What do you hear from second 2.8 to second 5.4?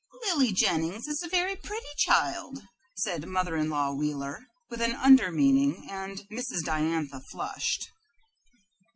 said Mother in law Wheeler, with an under